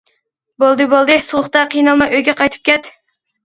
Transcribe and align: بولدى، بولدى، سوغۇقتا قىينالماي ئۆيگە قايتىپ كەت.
بولدى، 0.63 0.87
بولدى، 0.93 1.19
سوغۇقتا 1.29 1.67
قىينالماي 1.77 2.19
ئۆيگە 2.21 2.39
قايتىپ 2.43 2.69
كەت. 2.75 2.95